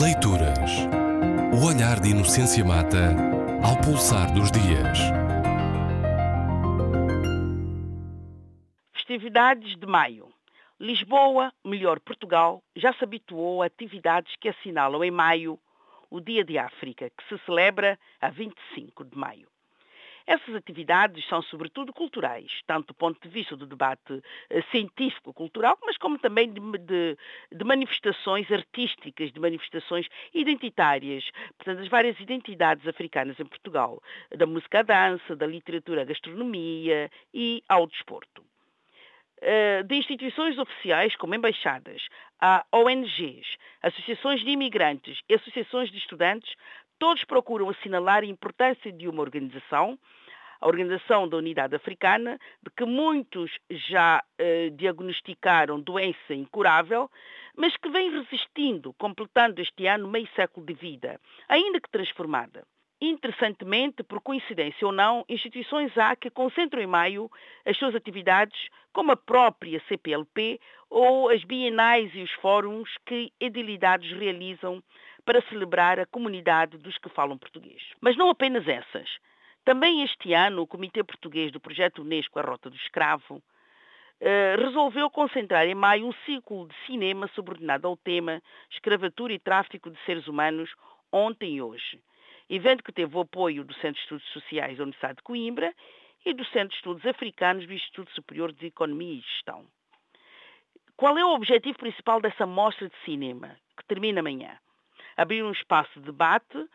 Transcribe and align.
Leituras. 0.00 0.88
O 1.52 1.66
olhar 1.66 2.00
de 2.00 2.12
Inocência 2.12 2.64
Mata 2.64 3.14
ao 3.62 3.78
pulsar 3.82 4.32
dos 4.32 4.50
dias. 4.50 4.98
Festividades 8.94 9.76
de 9.76 9.86
maio. 9.86 10.32
Lisboa, 10.80 11.52
melhor 11.62 12.00
Portugal, 12.00 12.62
já 12.74 12.94
se 12.94 13.04
habituou 13.04 13.62
a 13.62 13.66
atividades 13.66 14.34
que 14.40 14.48
assinalam 14.48 15.04
em 15.04 15.10
maio 15.10 15.60
o 16.08 16.20
Dia 16.22 16.42
de 16.42 16.56
África, 16.56 17.10
que 17.10 17.28
se 17.28 17.44
celebra 17.44 17.98
a 18.18 18.30
25 18.30 19.04
de 19.04 19.18
maio. 19.18 19.51
Essas 20.26 20.54
atividades 20.54 21.26
são 21.28 21.42
sobretudo 21.42 21.92
culturais, 21.92 22.60
tanto 22.66 22.88
do 22.88 22.94
ponto 22.94 23.20
de 23.20 23.28
vista 23.28 23.56
do 23.56 23.66
debate 23.66 24.22
eh, 24.50 24.62
científico-cultural, 24.70 25.78
mas 25.82 25.96
como 25.96 26.18
também 26.18 26.52
de, 26.52 26.60
de, 26.78 27.16
de, 27.52 27.64
manifestações 27.64 28.50
artísticas, 28.50 29.32
de 29.32 29.40
manifestações 29.40 30.06
identitárias, 30.32 31.24
portanto, 31.58 31.80
as 31.80 31.88
várias 31.88 32.18
identidades 32.20 32.86
africanas 32.86 33.38
em 33.38 33.46
Portugal, 33.46 34.02
da 34.36 34.46
música 34.46 34.80
à 34.80 34.82
dança, 34.82 35.36
da 35.36 35.46
literatura 35.46 36.02
à 36.02 36.04
gastronomia 36.04 37.10
e 37.32 37.62
ao 37.68 37.86
desporto. 37.86 38.44
Eh, 39.44 39.82
de 39.82 39.96
instituições 39.96 40.56
oficiais 40.56 41.16
como 41.16 41.34
embaixadas, 41.34 42.00
a 42.40 42.64
ONGs, 42.72 43.56
associações 43.82 44.40
de 44.40 44.50
imigrantes 44.50 45.18
e 45.28 45.34
associações 45.34 45.90
de 45.90 45.98
estudantes, 45.98 46.54
todos 47.02 47.24
procuram 47.24 47.68
assinalar 47.68 48.22
a 48.22 48.26
importância 48.26 48.92
de 48.92 49.08
uma 49.08 49.22
organização, 49.22 49.98
a 50.60 50.68
Organização 50.68 51.28
da 51.28 51.36
Unidade 51.36 51.74
Africana, 51.74 52.38
de 52.62 52.70
que 52.76 52.84
muitos 52.84 53.50
já 53.68 54.22
eh, 54.38 54.70
diagnosticaram 54.70 55.80
doença 55.80 56.32
incurável, 56.32 57.10
mas 57.56 57.76
que 57.76 57.88
vem 57.88 58.08
resistindo, 58.08 58.92
completando 58.92 59.60
este 59.60 59.84
ano 59.88 60.06
meio 60.06 60.28
século 60.36 60.64
de 60.64 60.74
vida, 60.74 61.20
ainda 61.48 61.80
que 61.80 61.90
transformada. 61.90 62.64
Interessantemente, 63.00 64.04
por 64.04 64.20
coincidência 64.20 64.86
ou 64.86 64.92
não, 64.92 65.24
instituições 65.28 65.98
há 65.98 66.14
que 66.14 66.30
concentram 66.30 66.80
em 66.80 66.86
maio 66.86 67.28
as 67.66 67.76
suas 67.76 67.96
atividades, 67.96 68.68
como 68.92 69.10
a 69.10 69.16
própria 69.16 69.82
CPLP 69.88 70.60
ou 70.88 71.30
as 71.30 71.42
bienais 71.42 72.14
e 72.14 72.22
os 72.22 72.30
fóruns 72.34 72.88
que 73.04 73.32
edilidades 73.40 74.08
realizam 74.16 74.80
para 75.24 75.42
celebrar 75.48 75.98
a 76.00 76.06
comunidade 76.06 76.78
dos 76.78 76.98
que 76.98 77.08
falam 77.08 77.38
português. 77.38 77.82
Mas 78.00 78.16
não 78.16 78.30
apenas 78.30 78.66
essas. 78.66 79.08
Também 79.64 80.02
este 80.02 80.32
ano, 80.32 80.62
o 80.62 80.66
Comitê 80.66 81.04
Português 81.04 81.52
do 81.52 81.60
Projeto 81.60 82.02
Unesco 82.02 82.38
A 82.38 82.42
Rota 82.42 82.68
do 82.68 82.76
Escravo 82.76 83.42
eh, 84.20 84.56
resolveu 84.58 85.08
concentrar 85.08 85.66
em 85.66 85.74
maio 85.74 86.06
um 86.06 86.12
ciclo 86.24 86.66
de 86.66 86.74
cinema 86.86 87.28
subordinado 87.34 87.86
ao 87.86 87.96
tema 87.96 88.42
Escravatura 88.70 89.32
e 89.32 89.38
Tráfico 89.38 89.90
de 89.90 89.98
Seres 90.04 90.26
Humanos 90.26 90.70
ontem 91.12 91.56
e 91.56 91.62
hoje 91.62 92.00
evento 92.54 92.84
que 92.84 92.92
teve 92.92 93.16
o 93.16 93.20
apoio 93.20 93.64
do 93.64 93.72
Centro 93.74 93.94
de 93.94 94.00
Estudos 94.00 94.28
Sociais 94.32 94.76
da 94.76 94.82
Universidade 94.82 95.16
de 95.16 95.22
Coimbra 95.22 95.74
e 96.24 96.34
do 96.34 96.44
Centro 96.46 96.68
de 96.68 96.76
Estudos 96.76 97.06
Africanos 97.06 97.66
do 97.66 97.72
Instituto 97.72 98.12
Superior 98.12 98.52
de 98.52 98.66
Economia 98.66 99.14
e 99.14 99.20
Gestão. 99.20 99.64
Qual 100.96 101.16
é 101.16 101.24
o 101.24 101.34
objetivo 101.34 101.78
principal 101.78 102.20
dessa 102.20 102.46
mostra 102.46 102.88
de 102.88 102.94
cinema, 103.04 103.56
que 103.76 103.84
termina 103.86 104.20
amanhã? 104.20 104.56
Abrir 105.16 105.42
um 105.42 105.52
espaço 105.52 106.00
de 106.00 106.06
debate 106.06 106.66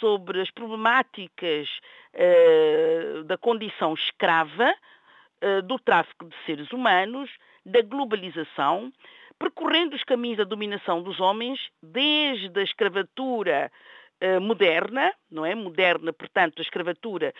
sobre 0.00 0.40
as 0.40 0.50
problemáticas 0.50 1.68
uh, 2.14 3.24
da 3.24 3.36
condição 3.38 3.94
escrava, 3.94 4.74
uh, 5.42 5.62
do 5.62 5.78
tráfico 5.78 6.26
de 6.26 6.36
seres 6.44 6.70
humanos, 6.72 7.30
da 7.64 7.82
globalização, 7.82 8.92
percorrendo 9.38 9.96
os 9.96 10.04
caminhos 10.04 10.38
da 10.38 10.44
dominação 10.44 11.02
dos 11.02 11.20
homens, 11.20 11.60
desde 11.82 12.58
a 12.58 12.62
escravatura 12.62 13.70
eh, 14.18 14.38
moderna, 14.38 15.12
não 15.30 15.44
é? 15.44 15.54
Moderna, 15.54 16.10
portanto, 16.10 16.58
a 16.58 16.62
escravatura 16.62 17.34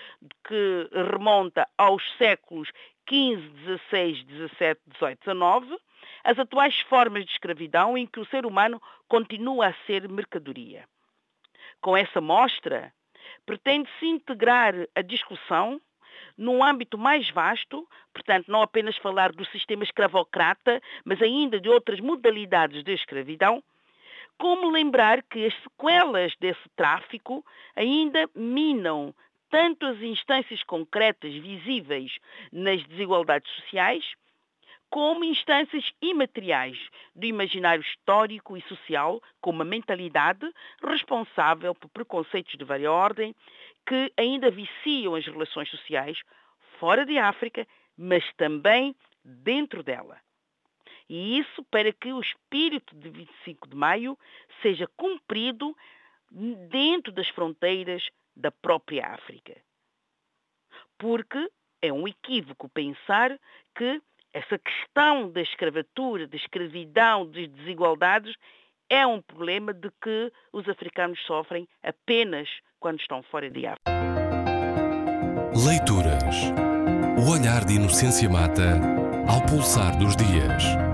que 0.46 0.88
remonta 1.10 1.66
aos 1.78 2.02
séculos 2.18 2.68
XV, 3.08 3.78
XVI, 3.88 4.14
XVII, 4.14 4.76
XVIII, 4.98 5.18
XIX, 5.24 5.80
as 6.26 6.40
atuais 6.40 6.80
formas 6.80 7.24
de 7.24 7.30
escravidão 7.30 7.96
em 7.96 8.04
que 8.04 8.18
o 8.18 8.26
ser 8.26 8.44
humano 8.44 8.82
continua 9.06 9.68
a 9.68 9.74
ser 9.86 10.08
mercadoria. 10.08 10.84
Com 11.80 11.96
essa 11.96 12.20
mostra, 12.20 12.92
pretende-se 13.46 14.06
integrar 14.06 14.74
a 14.92 15.02
discussão 15.02 15.80
num 16.36 16.64
âmbito 16.64 16.98
mais 16.98 17.30
vasto, 17.30 17.88
portanto, 18.12 18.50
não 18.50 18.60
apenas 18.60 18.96
falar 18.96 19.30
do 19.30 19.44
sistema 19.46 19.84
escravocrata, 19.84 20.82
mas 21.04 21.22
ainda 21.22 21.60
de 21.60 21.68
outras 21.68 22.00
modalidades 22.00 22.82
de 22.82 22.92
escravidão, 22.92 23.62
como 24.36 24.68
lembrar 24.68 25.22
que 25.22 25.46
as 25.46 25.54
sequelas 25.62 26.34
desse 26.40 26.68
tráfico 26.74 27.46
ainda 27.76 28.28
minam 28.34 29.14
tanto 29.48 29.86
as 29.86 30.02
instâncias 30.02 30.60
concretas 30.64 31.32
visíveis 31.34 32.18
nas 32.50 32.82
desigualdades 32.82 33.48
sociais, 33.52 34.04
como 34.90 35.24
instâncias 35.24 35.92
imateriais 36.00 36.78
do 37.14 37.26
imaginário 37.26 37.82
histórico 37.82 38.56
e 38.56 38.62
social, 38.62 39.22
como 39.40 39.62
a 39.62 39.64
mentalidade 39.64 40.50
responsável 40.82 41.74
por 41.74 41.88
preconceitos 41.90 42.56
de 42.56 42.64
várias 42.64 42.90
ordem 42.90 43.34
que 43.86 44.12
ainda 44.16 44.50
viciam 44.50 45.14
as 45.14 45.26
relações 45.26 45.68
sociais 45.68 46.18
fora 46.78 47.04
de 47.04 47.18
África, 47.18 47.66
mas 47.96 48.24
também 48.34 48.94
dentro 49.24 49.82
dela. 49.82 50.20
E 51.08 51.38
isso 51.38 51.62
para 51.64 51.92
que 51.92 52.12
o 52.12 52.20
espírito 52.20 52.94
de 52.96 53.08
25 53.08 53.68
de 53.68 53.76
maio 53.76 54.18
seja 54.60 54.88
cumprido 54.96 55.76
dentro 56.68 57.12
das 57.12 57.28
fronteiras 57.28 58.08
da 58.34 58.50
própria 58.50 59.06
África. 59.06 59.56
Porque 60.98 61.48
é 61.80 61.92
um 61.92 62.08
equívoco 62.08 62.68
pensar 62.68 63.38
que 63.74 64.02
essa 64.36 64.58
questão 64.58 65.30
da 65.30 65.40
escravatura, 65.40 66.26
da 66.26 66.36
escravidão, 66.36 67.24
das 67.24 67.48
desigualdades 67.48 68.34
é 68.90 69.06
um 69.06 69.20
problema 69.20 69.72
de 69.72 69.90
que 70.02 70.30
os 70.52 70.68
africanos 70.68 71.18
sofrem 71.26 71.66
apenas 71.82 72.46
quando 72.78 73.00
estão 73.00 73.22
fora 73.22 73.50
de 73.50 73.66
África. 73.66 73.90
Leituras. 75.66 76.52
O 77.18 77.32
olhar 77.32 77.64
de 77.64 77.76
Inocência 77.76 78.28
Mata 78.28 78.78
ao 79.26 79.40
pulsar 79.46 79.96
dos 79.98 80.14
dias. 80.14 80.85